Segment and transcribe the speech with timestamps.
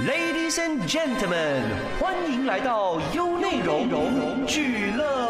[0.00, 1.62] Ladies and gentlemen，
[2.00, 5.23] 欢迎来到优内容俱乐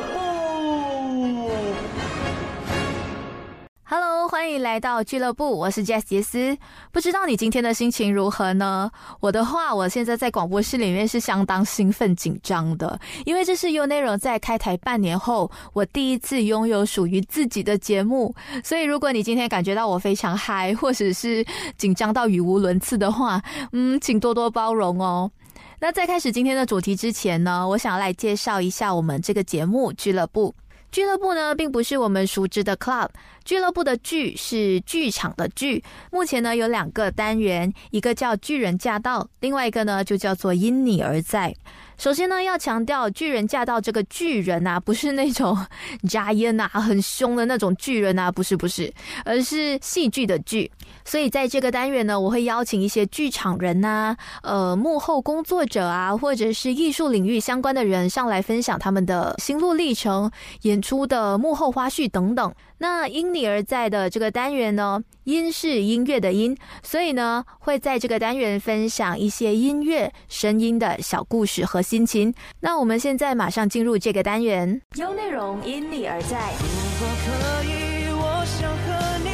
[3.87, 6.57] Hello，欢迎来到俱乐部，我是 Jess 杰斯。
[6.91, 8.91] 不知道你今天的心情如何呢？
[9.21, 18.35] 我的话，我现在在广播室里面是相当兴奋紧张的，因为这是优内容在开台半年后，我第一次拥有属于自己的节目。
[18.65, 21.45] 所以，如果你今天感觉到我非常嗨，或者是
[21.77, 25.31] 紧张到语无伦次的话，嗯，请多多包容哦。
[25.79, 30.55] 那在开始今天的主题之前呢，我想要来介绍一下我们这个节目俱乐部。
[30.95, 33.09] 俱乐部呢，并不是我们熟知的 club。
[33.45, 35.83] 俱乐部的“剧”是剧场的“剧”。
[36.13, 41.53] 目前呢有两个单元，一个叫“巨人驾到”，另外一个呢就叫做“因你而在”。
[41.97, 45.57] 首先呢，要强调“巨人驾到”这个巨人啊，不是那种
[46.09, 48.93] giant 啊，很凶的那种巨人啊，不是不是，
[49.25, 50.71] 而是戏剧的“剧”。
[51.05, 60.31] 所以在这个单元呢，我会邀请一些剧场人呐、呃幕后工作者啊，或者是艺术领域相关的人上来分享他们的心路历程、
[60.63, 62.53] 演出的幕后花絮等等。
[62.79, 72.35] 那因你而在的这个单元呢，音是音乐的音，所以呢会在这个单元分享一些音乐声音的小故事和心情。
[72.61, 76.53] 那我们现在马上进入这个单元，有内容因你而在。
[76.59, 76.67] 如
[76.99, 79.31] 果可以，我想和你。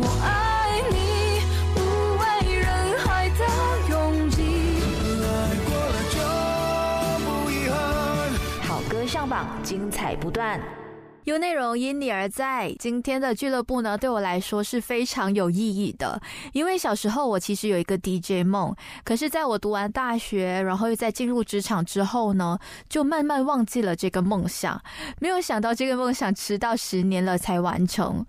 [0.00, 0.96] 我爱你，
[1.74, 1.80] 不
[2.18, 2.24] 为
[2.56, 3.40] 人海的
[3.90, 4.42] 拥挤。
[5.22, 5.26] 爱
[5.64, 6.16] 过了就
[7.24, 7.74] 不遗憾。
[8.68, 10.60] 好歌上榜，精彩不断。
[11.24, 12.74] 有内容因你而在。
[12.78, 16.20] 今天的俱乐部呢，对我来说是非常有意义的，
[16.52, 24.80] 因为小时候我其实有一个 DJ 梦，可是在我读完大学，然后又在进入职场之后呢，就慢慢忘记了这个梦想。
[25.20, 28.26] 没有想到这个梦想迟到十年了才完成。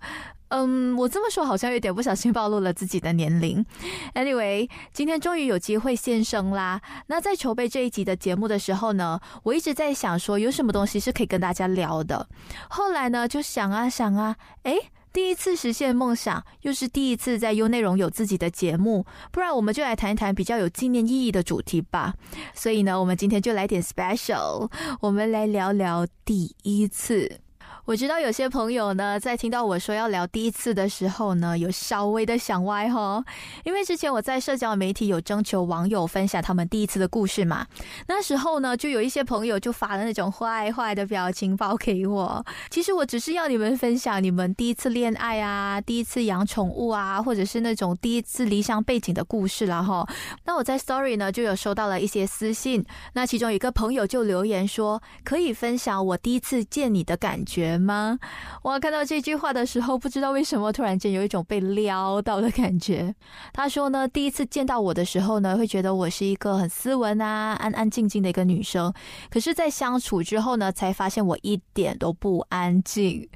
[0.56, 3.66] 嗯，我这么说好像有点不小心暴露了自己的年龄。
[4.14, 6.80] Anyway，今天终于有机会现身啦。
[7.08, 12.28] 那在筹备这一集的节目的时候呢，我一直在想说有什么东西是可以跟大家聊的。
[12.68, 14.78] 后来呢，就想啊想啊，诶，
[15.12, 22.14] 第一次实现梦想，又是第一次在优内容有自己的节目，不然我们就来谈一谈比较有纪念意义的主题吧。
[22.54, 24.70] 所以呢，我们今天就来点 special，
[25.00, 27.40] 我们来聊聊第一次。
[27.86, 33.22] 我知道有些朋友呢，在听到我说要聊第一次的时候呢，有稍微的想歪哈，
[33.62, 37.66] 因为之前我在社交媒体有征求网友分享他们第一次的故事嘛，
[38.08, 42.42] 那时候呢，就有一些朋友就发了那种坏坏的表情包给我。
[42.70, 50.08] 其实我只是要你们分享你们第一次恋爱啊，第一次养宠物啊，或者是那种第一次离乡背景的故事啦哈。
[50.46, 58.18] 那我在 Story 呢就有收到了一些私信，那其中一个朋友就留言说，可以分享我第一次见你的感觉吗？
[58.62, 63.14] 我看到这句话的时候，不知道为什么突然间有一种被撩到的感觉。
[63.52, 68.92] 他说呢，第一次见到我的时候呢，会觉得我是一个很斯文啊、安安静静的一个女生。
[69.30, 73.28] 可是，在相处之后呢，才发现我一点都不安静。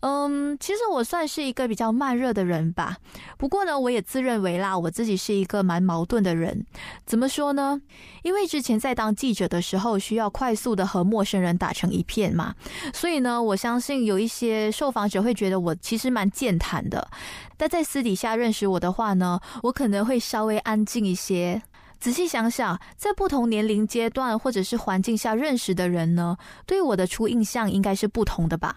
[0.00, 2.98] 嗯，其实我算是一个比较慢热的人吧。
[3.36, 6.64] 不过呢，我也自认为啦，我自己是一个蛮矛盾的人。
[7.04, 7.80] 怎么说呢？
[8.22, 12.54] 因为之前在当记者的时候，需要快速的和陌生人打成一片嘛，
[12.94, 17.08] 所以呢，我相信有一些受访者会觉得我其实蛮健谈的。
[17.56, 21.60] 但在私底下认识我的话呢，我可能会稍微安静一些。
[21.98, 28.76] 仔细想想，在不同年龄阶段或者是环境下认识的人呢，对我的初印象应该是不同的吧。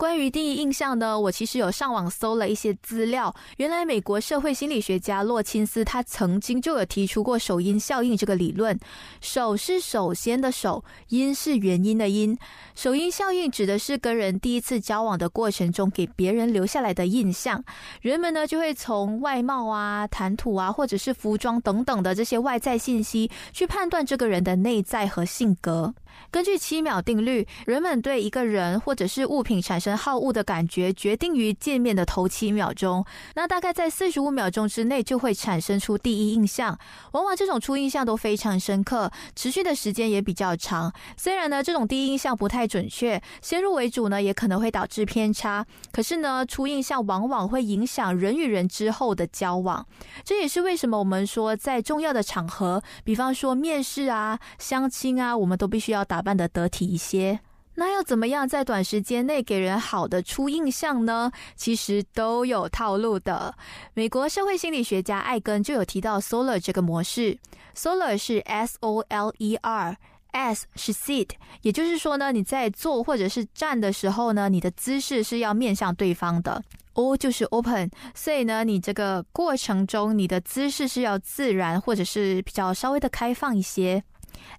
[0.00, 3.34] 关于第一印象呢，我其实有上网搜了一些资料。
[3.58, 8.80] 原来美国社会心理学家洛钦斯他曾经就有提出过首因效应这个理论。
[9.20, 12.34] 首是首先的首，因是原因的因。
[12.74, 17.62] 首因效应指的是跟人第一次交往的过程中给别人留下来的印象。
[18.00, 25.94] 人们呢就会从外貌啊、谈吐啊，或者是服装等等的这些外在信息去判断这个人的内在和性格。
[26.30, 33.04] 根据七秒定律，人们对一个人或者是物品产生好恶的感觉，决定于见面的头七秒钟。
[33.34, 36.78] 那大概在四十五秒钟之内就会产生出第一印象。
[37.12, 40.92] 往往这种初印象都非常深刻，持续的时间也比较长。
[41.16, 45.66] 虽然呢，这种第一印象不太准确，先入为主呢，也可能会导致偏差。
[45.92, 49.86] 可是呢，初印象往往会影响人与人之后的交往。
[50.24, 57.40] 这也是为什么我们说，在重要的场合，比方说面试啊、相亲啊，我们都必须要打扮得得体一些。
[57.74, 61.30] 那要怎么样在短时间内给人好的初印象呢？
[61.56, 63.54] 其实都有套路的。
[63.94, 67.38] 美国社会心理学家艾根就有提到 Solar 这个模式
[67.74, 69.96] ，Solar 是 S O L E R。
[70.32, 71.28] S 是 sit，
[71.62, 76.62] 也就是说呢，你在坐或者是站的时候呢，你的姿势是要面向对方的。
[76.92, 84.04] O 就是 open，所以呢，你这个过程中你的姿势是要自然，或者是比较稍微的开放一些。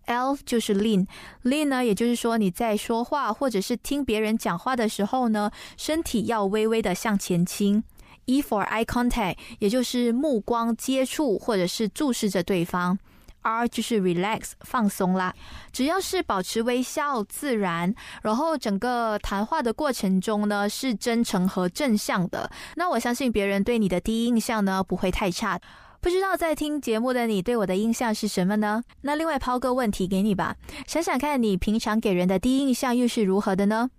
[0.06, 7.84] L 就是 lean，lean 呢，也就是说你在说话或者是听别人讲话的时候呢，身体要微微的向前倾。
[8.26, 12.98] E for eye contact，也就是目光接触或者是注视着对方。
[13.42, 15.34] R 就是 relax 放松啦，
[15.72, 25.60] 只要是保持微笑自然，然后整个谈话的过程中呢是真诚和正向的，那我相信别人对你的第一印象呢不会太差。
[26.02, 28.82] 不知道在听节目的你对我的印象是什么呢？
[29.02, 30.56] 那另外抛个问题给你吧，
[30.88, 33.92] 想想看你平常给人的第一印象又是如何的呢？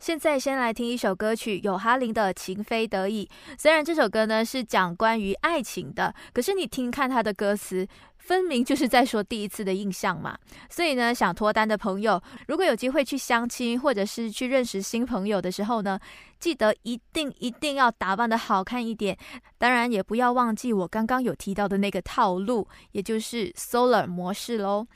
[0.00, 3.26] 现在先来听一首歌曲，有哈林的《情非得已》。
[3.58, 7.86] 虽然这首歌呢是讲关于爱情的，可是你听看他的歌词。
[8.20, 10.38] 分明就是在说第一次的印象嘛，
[10.68, 15.98] 所以呢，想脱单的朋友，如果有机会去相亲或者是去认识新朋友的时候呢，
[16.38, 19.16] 记得一定一定要打扮的好看一点，
[19.58, 24.86] 当然也不要忘记我刚刚有提到的那个套路，也就是 Solar 模式喽。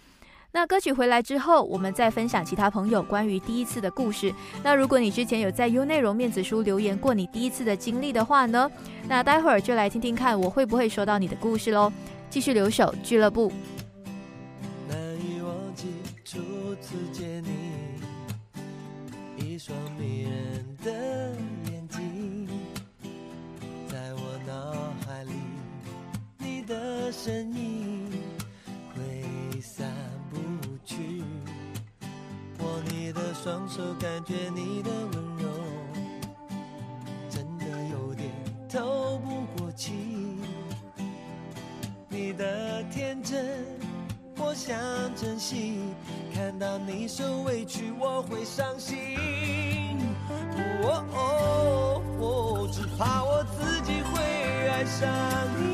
[0.53, 4.33] 那歌曲回来之后，我们再分享其他朋友关于第一次的故事。
[4.63, 8.71] 那如果你之前有在 U 内容面子书留言过你第一次的经历的话呢，
[9.09, 11.93] 那待会儿就来听听看我会不会说到你的故事喽。
[12.35, 13.53] 继续留守俱乐部。
[14.89, 15.87] 难以忘记
[16.25, 16.41] 初
[16.83, 17.49] 次见你，
[19.37, 20.91] 一双迷人的
[21.71, 22.49] 眼睛，
[23.89, 24.75] 在我脑
[25.07, 25.31] 海里，
[26.37, 28.11] 你的身影
[28.93, 29.89] 挥散
[30.29, 30.37] 不
[30.85, 31.23] 去。
[32.59, 35.49] 握你的双手，感觉你的温柔，
[37.31, 38.29] 真的有点
[38.69, 40.24] 透不过气。
[44.55, 44.79] 想
[45.17, 45.81] 珍惜。
[46.33, 49.19] 看到你受委屈，我会伤心。
[50.83, 54.23] 哦哦哦，只怕我自己会
[54.69, 55.09] 爱上
[55.59, 55.74] 你，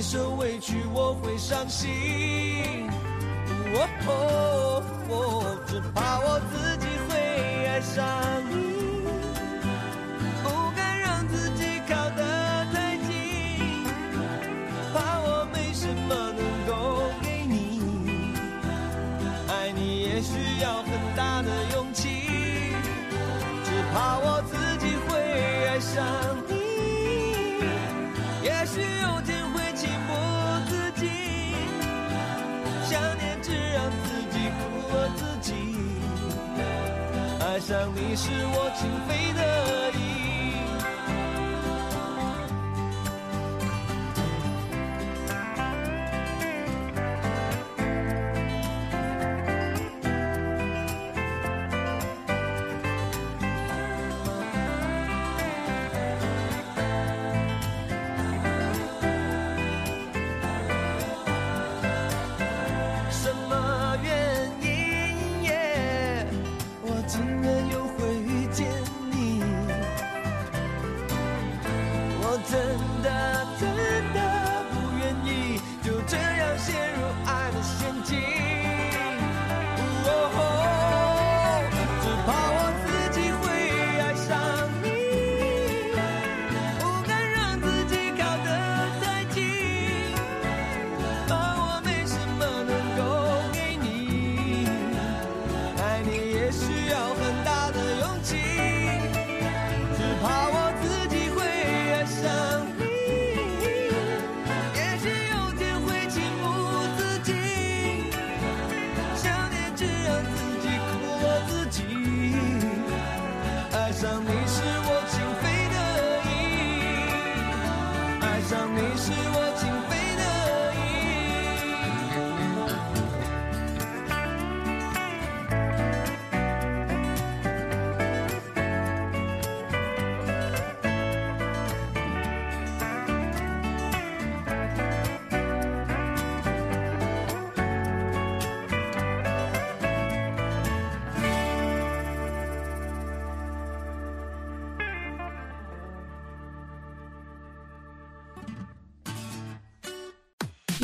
[0.00, 2.57] 受委屈，我会伤心。
[32.88, 35.52] 想念只让自己苦了自己，
[37.38, 39.40] 爱上你是我情非得
[39.92, 40.37] 已。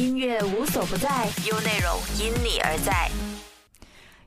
[0.04, 1.08] 音乐无所不在，
[1.46, 3.11] 优内容因你而在。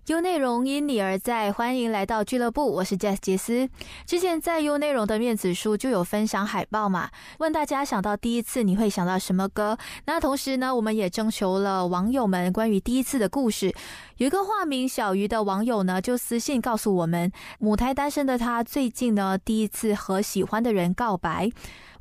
[0.07, 3.67] 优内容因你而在，欢迎来到俱乐部，我是 Jess 杰斯。
[4.05, 7.09] 之前在优内容的面子书就有分享海报嘛，
[7.39, 9.77] 问大家想到第一次你会想到什么歌？
[10.05, 13.75] 那同时呢，我们也征求了网友们关于第一次的故事。
[14.15, 21.51] 有一个化名小鱼的网友呢，就私信告诉我们，母胎单身的他最近呢第一次和喜欢的人告白。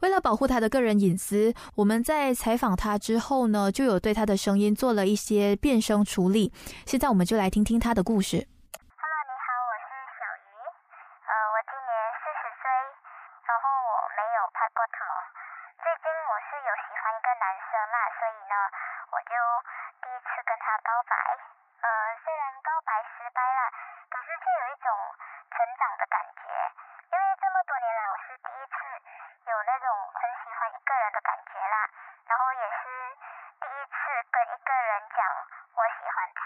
[0.00, 6.52] 为了保护他的个人隐私，我们在采访他之后呢，就有对他的声音做了一些变声处理。
[6.84, 8.36] 现在我们就来听听他的故事。
[9.00, 9.88] Hello，你好，我是
[10.20, 10.52] 小鱼。
[11.24, 15.00] 呃，我今年四十岁，然后我没有拍过拖。
[15.80, 18.54] 最近我是有喜欢一个男生啦，所以呢，
[19.16, 19.32] 我就
[20.04, 21.16] 第一次跟他告白。
[21.80, 21.88] 呃，
[22.20, 23.60] 虽然告白失败了，
[24.12, 24.92] 可是却有一种
[25.56, 26.52] 成长的感觉。
[27.08, 28.76] 因为这么多年来，我是第一次
[29.48, 31.88] 有那种很喜欢一个人的感觉啦，
[32.28, 32.84] 然后也是
[33.64, 33.96] 第一次
[34.28, 35.24] 跟一个人讲
[35.72, 36.44] 我喜欢他。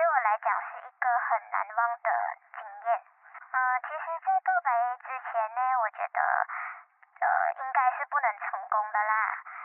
[0.00, 2.10] 对我来讲是一个很难忘的
[2.58, 3.02] 经验。
[3.52, 4.70] 呃，其实，在告白
[5.02, 6.20] 之前呢，我觉得，
[7.20, 7.26] 呃，
[7.58, 9.14] 应该是不能成功的啦。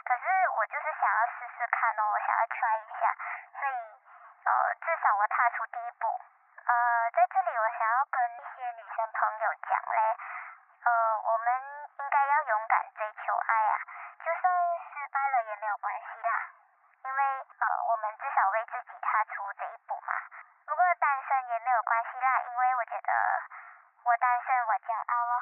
[0.06, 0.24] 可是
[0.56, 3.14] 我就是想要试试看哦，我想要 try 一下，
[3.60, 4.02] 所以，
[4.46, 4.52] 呃，
[4.82, 6.22] 至少我踏出第一步。
[6.66, 6.74] 呃，
[7.14, 9.75] 在这里我想要跟一些女生朋友讲
[22.06, 23.12] 希腊，因为我觉得
[24.06, 25.34] 我单身我骄傲咯。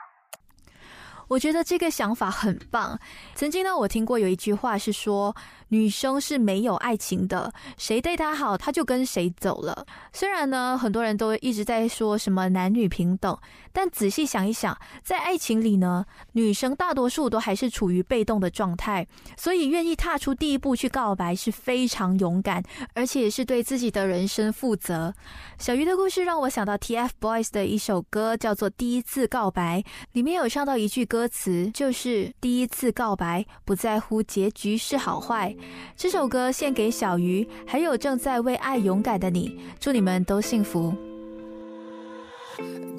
[1.30, 3.00] 我觉得这个想法很棒。
[3.34, 5.36] 曾经呢，我听过有一句话是说，
[5.74, 9.88] 女生是没有爱情的，谁对她好，她就跟谁走了。
[10.14, 13.36] 虽然呢，很多人都一直在说什么男女平等，
[13.72, 22.64] 但仔细想一想，在爱情里呢，女生大多数都还是处于被动的状态，所以愿意踏出第一步去告白是非常勇敢，
[22.94, 25.12] 而且是对自己的人生负责。
[25.58, 29.80] 小鱼的故事让我想到 TFBOYS 的一首歌，叫做《第一次告白》，
[30.12, 35.56] 里面有唱到一句歌词，就是“第一次告白，不在乎结局是好坏”。
[35.96, 40.94] 这首歌献给小鱼，还有正在为爱勇敢的你，祝你们都幸福。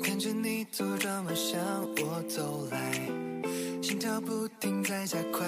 [0.02, 1.58] 看着你左转弯向
[1.96, 2.92] 我走来，
[3.82, 5.44] 心跳不停在加快，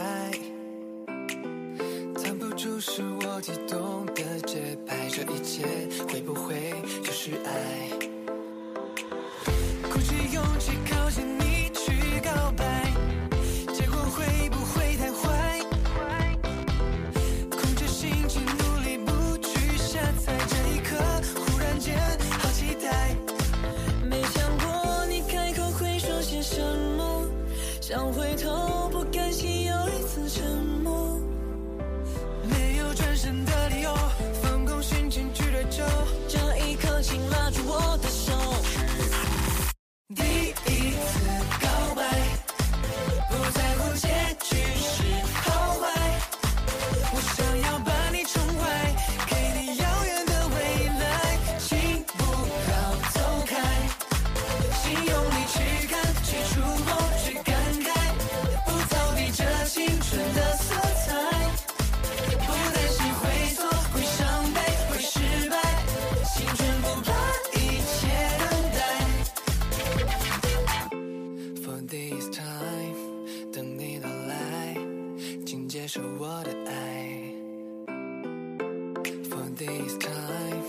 [2.16, 5.64] 藏不住是我激动的节拍，这一切
[6.08, 7.90] 会不会就是爱？
[9.90, 12.85] 鼓起勇气靠近你去告白，
[79.56, 80.65] these times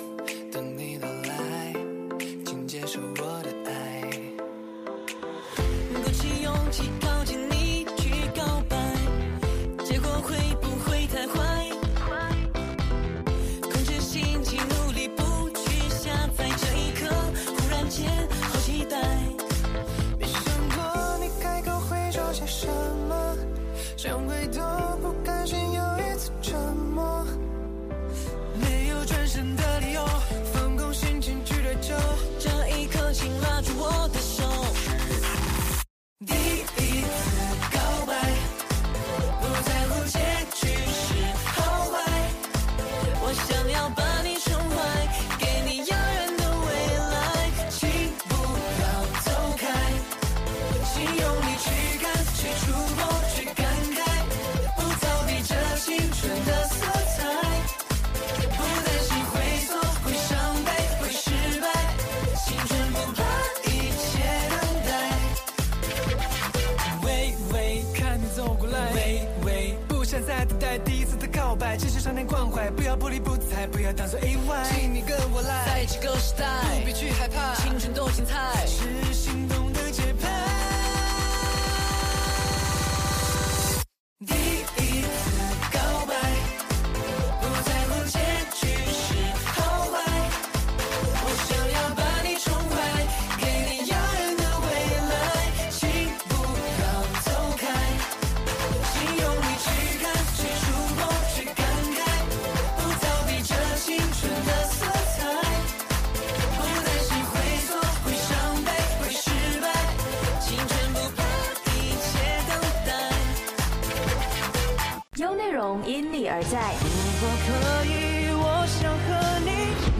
[73.88, 74.64] 不睬，不要当作意外。
[74.72, 76.46] 请你跟我来，在这个时代，
[76.80, 78.66] 不必去害怕，青春多精彩。
[115.18, 116.76] 优内容因你而在。
[116.80, 116.88] 如
[117.20, 117.50] 果可
[117.86, 119.08] 以，我想和
[119.40, 119.50] 你。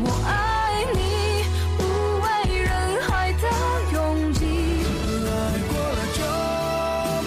[0.06, 1.42] 我爱你，
[1.76, 1.82] 不
[2.22, 2.28] 畏
[2.62, 2.70] 人
[3.02, 3.42] 海的
[3.94, 4.46] 拥挤。
[5.26, 5.34] 爱
[5.66, 6.22] 过了就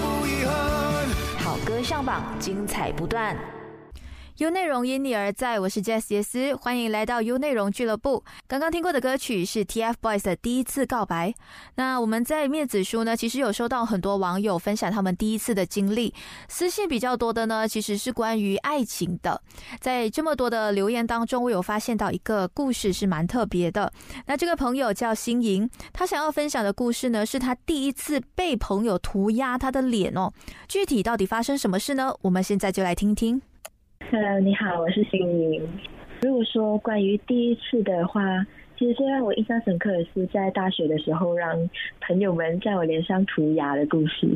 [0.00, 0.54] 不遗憾。
[1.44, 3.36] 好歌上榜，精彩不断。
[4.40, 8.24] 优内容因你而在，我是 Jess 杰斯，欢迎来到优内容俱乐部。
[8.48, 11.34] 刚刚听过的歌曲是 TFBOYS 的第一次告白。
[11.74, 16.14] 那我们在面子书呢，其实有收到很多网友分享他们第一次的经历，
[16.48, 19.38] 私信比较多的呢，其实是关于爱情的。
[19.78, 23.92] 在这么多的留言当中，我有发现到一个故事是蛮特别的。
[24.24, 30.32] 那这个朋友叫新莹，他想要分享的故事呢，是他第一次被朋友涂鸦他的脸哦。
[30.66, 32.14] 具体到底发生什么事呢？
[32.22, 33.42] 我们现在就来听听。
[34.08, 35.62] Hello，你好，我是心莹。
[36.22, 38.44] 如果说关于第一次的话，
[38.76, 44.26] 其实最让我印象深刻的是在大学的时候，让朋友们在我脸上涂鸦的故事。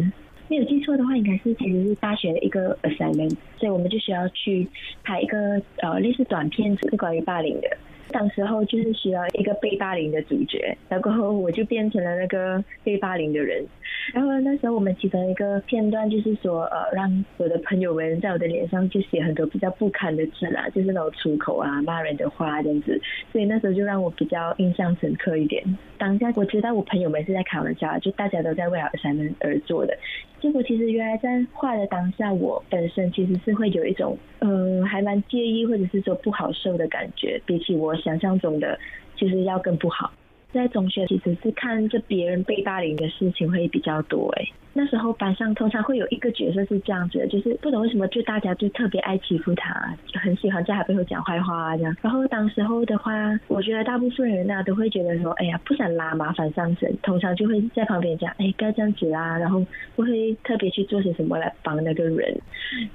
[0.48, 4.68] 没有记错的话，应该是其实是大学的一个 assignment，所以我们就需要去
[5.02, 7.76] 拍一个呃类似短片，是关于霸凌的。
[8.10, 13.64] 当时候就是需要一个被霸凌的主角，然后我就变成了那个被霸凌的人。
[14.12, 23.00] 然后那时候我们其中一个片段就是说，呃，让我的朋友们在我的脸上就写很多比较不堪的字啊，就是那种出口啊、骂人的话这样子。
[23.32, 25.62] 所以那时候就让我比较印象深刻一点。
[25.96, 29.96] 当下我知道我朋友们是在开玩笑，就大家都在为了 assignment 而做的。
[30.40, 38.78] 结果其实原来在画的当下，我本身其实是会有一种，呃，还蛮介意或者是说不好受的感觉，比起我想象中的，
[39.16, 40.12] 其实要更不好。
[40.52, 44.48] 在中学其实是看着别人被霸凌的事情会比较多诶。
[44.72, 51.96] 那时候班上通常会有一个角色是这样子的，就是不懂为什么就大家就特别爱欺负他，就很喜欢在他背后讲坏话啊这样。
[52.00, 53.12] 然后当时候的话，
[53.48, 59.64] 我觉得大部分人呢、都会觉得说，哎呀不想拉麻烦上身，通常就会在旁边讲，哎不要这样子啦，然后
[59.96, 62.36] 不会特别去做些什么来帮那个人。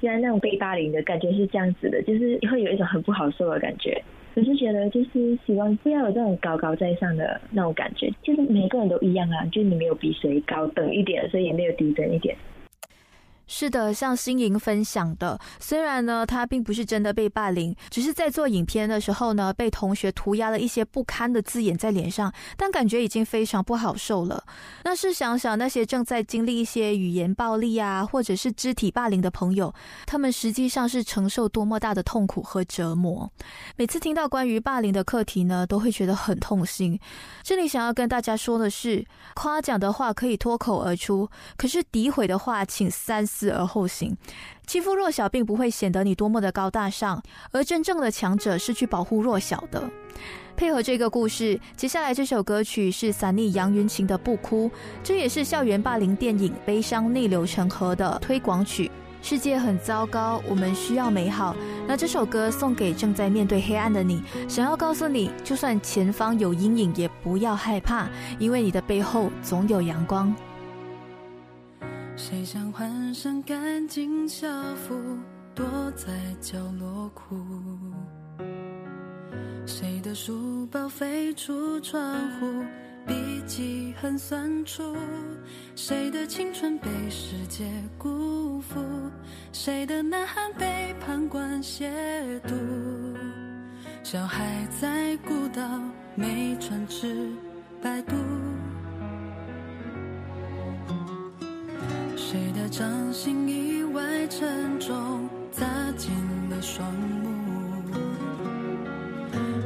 [0.00, 4.02] 原来那种被霸凌的感觉是这样子的，就是会有一种很不好受的感觉。
[4.34, 8.10] 我是觉得，就是希望不要有这种高高在上的那种感觉。
[8.22, 12.36] 就是每个人都一样啊，就你没有比谁高等一点，所以也没有低等一点。
[13.52, 24.44] 是的，像新莹分享的，虽然呢他并不是真的被霸凌，只是在做影片的时候呢，被同学涂鸦了一些不堪的字眼在脸上，但感觉已经非常不好受了。
[24.84, 29.74] 那是想想那些正在经历一些语言暴力啊，或者是肢体霸凌的朋友，
[30.06, 33.28] 他们实际上是承受多么大的痛苦和折磨。
[33.74, 36.96] 每次听到关于霸凌的课题呢，都会觉得很痛心。
[37.42, 44.14] 这里想要跟大家说的是，夸奖的话可以脱口而出，可是诋毁的话，请三思而后行。
[44.66, 49.90] 欺负弱小并不会显得你多么的高大上，而真正的强者是去保护弱小的。
[50.56, 54.68] 配合这个故事，接下来这首歌曲是散逆杨云晴的《不哭》，
[55.02, 58.90] 这也是校园霸凌电影《悲伤逆流成河》的推广曲。
[59.22, 61.54] 世界很糟糕，我们需要美好。
[61.86, 70.34] 那这首歌送给正在面对黑暗的你，想要告诉你，就算前方有阴影，也不要害怕，因为你的背后总有阳光。
[72.22, 74.94] 谁想换上干净校服，
[75.54, 75.64] 躲
[75.96, 77.34] 在角落哭？
[79.64, 82.62] 谁的书包飞出窗户，
[83.06, 83.14] 笔
[83.46, 84.94] 记很酸楚？
[85.74, 88.78] 谁的青春被世界辜负？
[89.50, 91.88] 谁的呐喊被旁观亵
[92.42, 92.52] 渎？
[94.02, 95.62] 小孩在孤岛
[96.14, 97.30] 没船只
[97.80, 98.14] 摆渡。
[102.20, 106.12] 谁的掌心意外沉重，砸进
[106.50, 107.30] 了双目？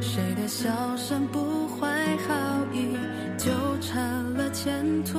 [0.01, 1.89] 谁的笑声不怀
[2.29, 2.33] 好
[2.73, 2.97] 意，
[3.37, 4.01] 纠缠
[4.35, 5.19] 了前途？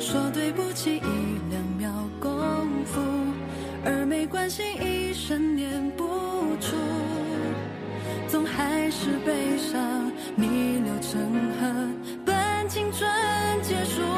[0.00, 1.00] 说对不起一
[1.50, 2.30] 两秒功
[2.86, 3.00] 夫，
[3.84, 6.04] 而没关系一生念不
[6.58, 6.74] 出，
[8.28, 10.46] 总还是悲伤逆
[10.80, 11.20] 流成
[11.60, 13.06] 河，伴青春
[13.62, 14.09] 结束。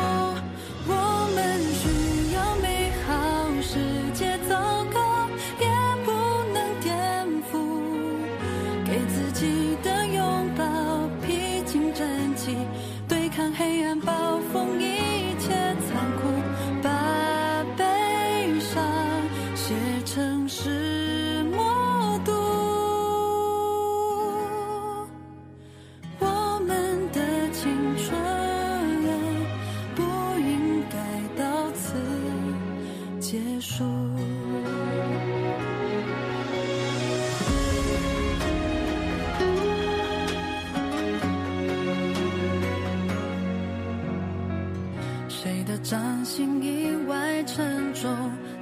[45.92, 48.10] 掌心意外沉重，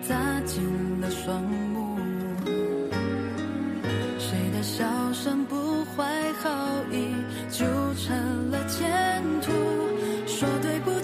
[0.03, 1.97] 砸进了双目？
[4.19, 6.51] 谁的笑声不怀好
[6.91, 7.15] 意，
[7.49, 7.65] 就
[7.95, 9.53] 成了前途？
[10.27, 11.00] 说对不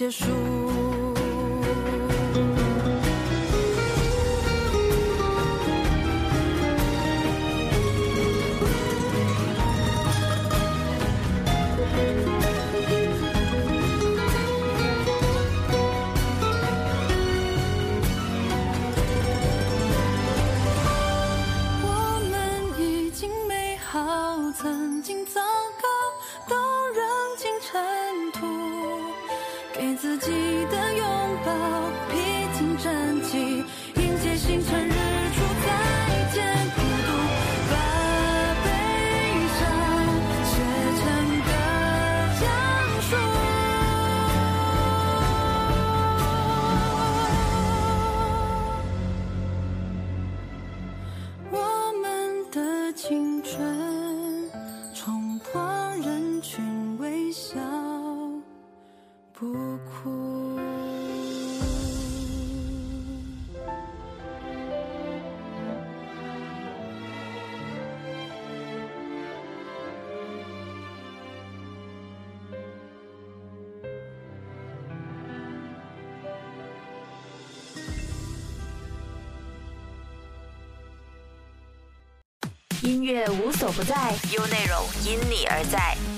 [0.00, 0.59] 结束。
[82.90, 83.94] 音乐无所不在，
[84.32, 86.09] 优内容因你而在。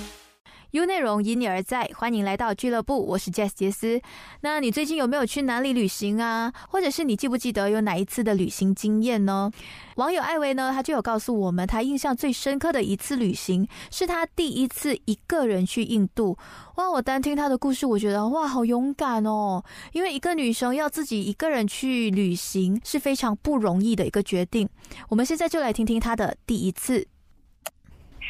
[0.73, 4.01] U 内容因你而在，欢迎来到俱乐部，我是 Jess 杰斯。
[4.41, 6.51] 那你最近有没有去哪里旅行啊？
[6.71, 9.51] 或者是你记不记得有哪一次的旅行经验呢？
[9.97, 16.39] 网友艾薇呢，他就有告诉我们，他印象最深刻的一次旅行是他第一次一个人去印度。
[16.77, 19.63] 哇，我单听他的故事，我觉得哇，好勇敢哦！
[19.93, 24.67] 因为一个女生要自己一个人去旅行是非常不容易的一个决定。
[25.11, 27.07] 我们现在就来听听他的第一次。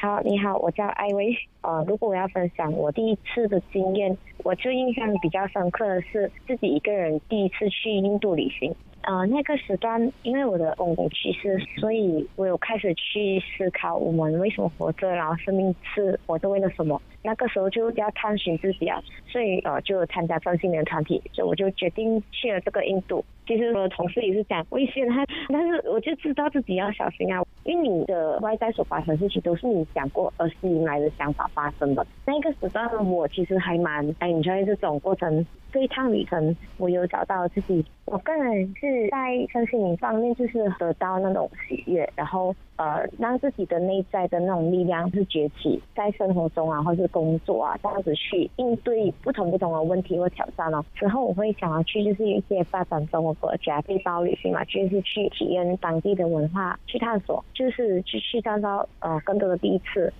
[0.02, 1.32] 好，你好，我叫艾薇。
[1.60, 8.74] 呃，如果我要分享我第一次的经验，我就印象比较深刻的是自己一个人第一次去印度旅行。
[9.02, 17.00] 呃，那个时段因为我的公公去世，所以我有开始去思考我们为什么活着，然后生命是活着为了什么。
[17.22, 23.24] 那个时候就要探寻自己啊，所以呃就参加专心年团体，所以我就决定去了这个印度。
[23.52, 32.06] 其实我的同事也是讲危险，他但是我就知道自己要小心啊，因为你的外在所发生的事情都是你想过而吸引来的想法发生的。
[32.24, 37.84] 那个时段我其实还蛮 enjoy 这种过程，这一趟旅程我有找到自己。
[38.06, 50.84] 我个人是在身心灵方面就是得到那种喜悦，然后呃让自己的内在的那种力量是崛起，在生活中啊或是工作啊这样子去应对不同不同的问题或挑战哦。
[50.94, 60.12] 之后我会想要去就是一些发展中的国家背包旅行嘛，就是去体验当地的文化，去探索，就是去去创造呃更多的第一次。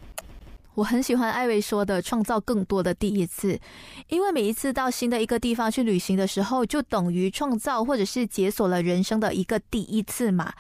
[0.75, 3.59] 我很喜欢艾薇说的“创造更多的第一次”，
[4.09, 10.53] 因为每一次到新的一个地方去旅行的时候，就等于创造或者是解锁了人生的一个第一次嘛。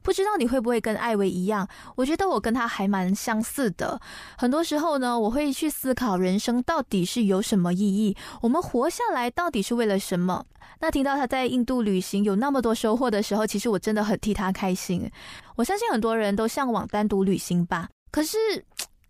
[0.00, 1.68] 不知道你会不会跟艾薇一样？
[1.96, 4.00] 我觉得我跟她还蛮相似的。
[4.38, 10.46] 很多时候呢，我会去思考人生到底是有什么意义，我们活下来到底是为了什么？
[10.80, 15.10] 那听到她在印度旅行有那么多收获的时候，其实我真的很替她开心。
[15.56, 18.38] 我相信很多人都向往单独旅行吧，可是。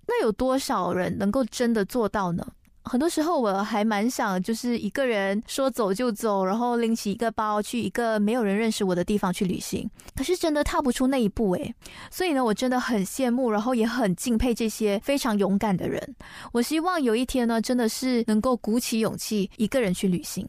[0.08, 2.44] 那有多少人能够真的做到呢？
[2.84, 9.86] 很多时候我还蛮想，就是一个人说走就走，然后拎起一个包去一个没有人认识我的地方去旅行。
[10.16, 11.74] 可是真的踏不出那一步诶，
[12.10, 16.16] 所以呢，我真的很羡慕，然后也很敬佩这些非常勇敢的人。
[16.50, 20.48] 我希望有一天呢，真的是能够鼓起勇气一个人去旅行。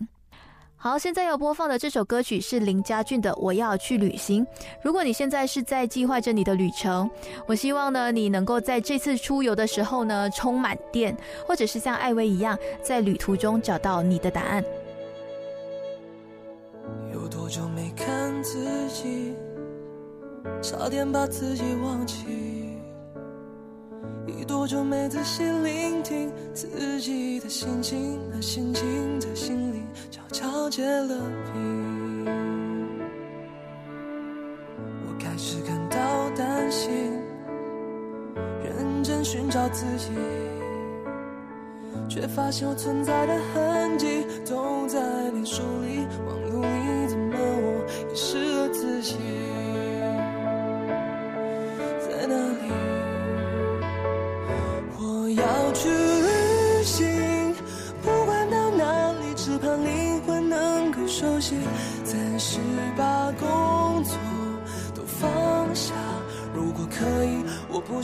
[0.82, 4.46] 好，现在要播放的这首歌曲是林家俊的《我要去旅行》。
[4.82, 7.12] 如果你现在是在计划着你的旅程，
[7.46, 11.14] 我希望呢，你能够在这次出游的时候呢，充满电，
[11.46, 14.64] 或者是像艾薇一样，在旅途中找到你的答案。
[17.12, 19.36] 有多久没看自己，
[20.62, 22.59] 差点把自己忘记。
[24.38, 31.16] 已多久没仔细聆听自己的心情，那心情在心里悄悄结了
[31.54, 32.26] 冰。
[35.08, 36.92] 我开始感到担心，
[38.64, 40.10] 认真寻找自己，
[42.08, 45.00] 却发现我存在的痕迹都在
[45.32, 49.16] 你书里、网络里，怎么我遗失了自己？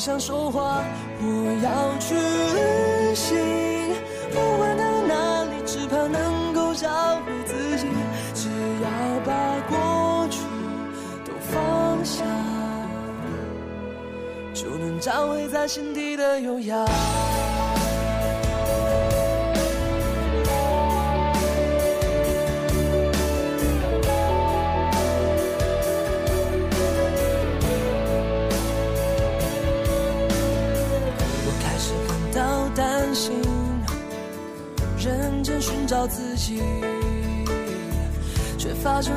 [0.06, 0.84] 想说话。
[1.20, 1.26] 我
[1.64, 3.36] 要去旅行，
[4.32, 7.88] 不管到哪里，只盼能够找回自己。
[8.36, 8.48] 只
[8.84, 8.88] 要
[9.26, 9.34] 把
[9.68, 10.42] 过去
[11.26, 12.24] 都放下。
[14.54, 16.86] 就能找回在心底的优雅。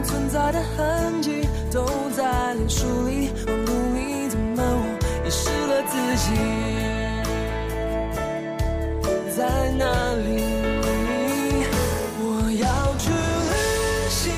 [0.02, 1.84] 存在的痕迹都
[2.16, 4.84] 在脸书里、网络里，怎么我
[5.24, 6.26] 遗失了自己？
[9.36, 9.38] 在
[9.78, 9.84] 哪
[10.16, 10.28] 里？
[12.20, 12.22] 我
[12.52, 12.64] 要
[12.98, 13.54] 去旅
[14.08, 14.32] 行，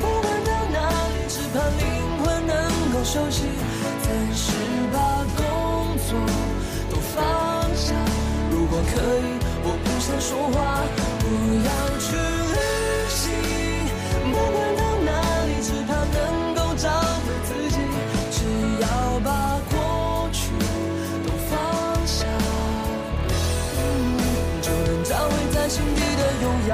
[0.00, 0.76] 不管到哪
[1.12, 1.82] 里，只盼灵
[2.18, 2.56] 魂能
[2.92, 3.44] 够休息。
[4.02, 4.46] 暂时
[4.92, 4.96] 把
[5.36, 5.40] 工
[6.08, 6.10] 作
[6.90, 7.16] 都放
[7.76, 7.94] 下，
[8.50, 10.56] 如果可以，我不想说话。
[11.20, 11.26] 我
[11.64, 12.56] 要去旅
[14.38, 15.10] 不管到哪
[15.46, 16.88] 里，只怕能够找
[17.24, 17.76] 回自己。
[18.30, 18.38] 只
[18.80, 18.86] 要
[19.24, 19.74] 把过
[20.32, 20.40] 去
[21.26, 21.50] 都放
[22.06, 22.24] 下，
[24.62, 26.72] 就能找回在心底的优雅。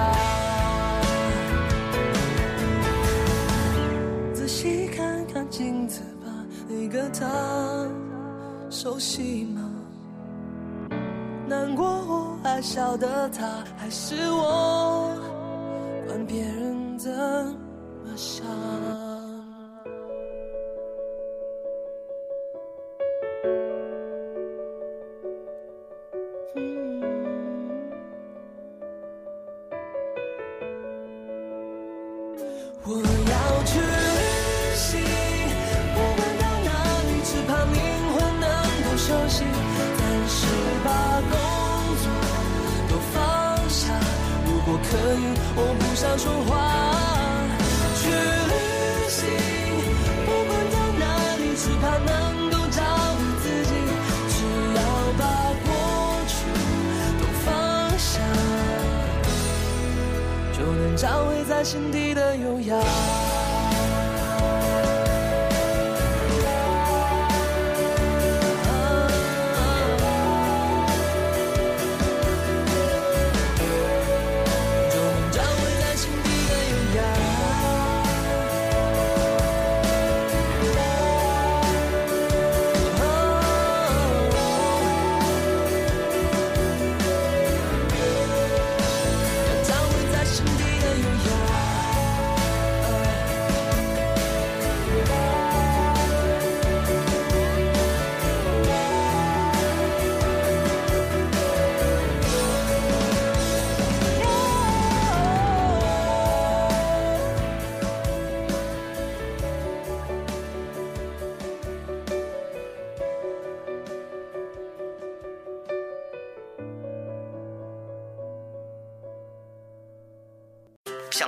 [4.35, 6.27] 仔细看看镜子吧，
[6.68, 7.27] 那个他
[8.70, 9.62] 熟悉吗？
[11.46, 15.33] 难过或爱笑的他，还是我。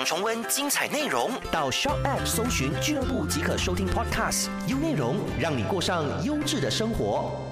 [0.07, 7.46] 重温精彩内容，到 Shop App 搜寻俱乐部即可收听 Podcast，优内容让你过上优质的生活。